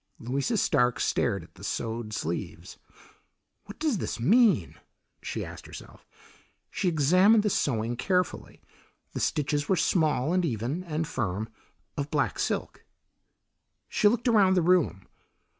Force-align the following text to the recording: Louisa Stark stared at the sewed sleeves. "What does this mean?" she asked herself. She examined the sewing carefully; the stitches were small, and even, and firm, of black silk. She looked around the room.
Louisa 0.17 0.57
Stark 0.57 0.99
stared 0.99 1.43
at 1.43 1.53
the 1.53 1.63
sewed 1.63 2.11
sleeves. 2.11 2.79
"What 3.65 3.77
does 3.77 3.99
this 3.99 4.19
mean?" 4.19 4.73
she 5.21 5.45
asked 5.45 5.67
herself. 5.67 6.07
She 6.71 6.87
examined 6.89 7.43
the 7.43 7.51
sewing 7.51 7.95
carefully; 7.95 8.63
the 9.13 9.19
stitches 9.19 9.69
were 9.69 9.75
small, 9.75 10.33
and 10.33 10.43
even, 10.43 10.83
and 10.85 11.07
firm, 11.07 11.49
of 11.97 12.09
black 12.09 12.39
silk. 12.39 12.83
She 13.87 14.07
looked 14.07 14.27
around 14.27 14.55
the 14.55 14.63
room. 14.63 15.05